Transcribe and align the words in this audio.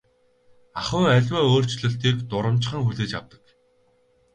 Ахуйн 0.79 1.05
аливаа 1.15 1.43
өөрчлөлтийг 1.51 2.17
дурамжхан 2.29 2.81
хүлээж 2.83 3.11
авдаг. 3.19 3.41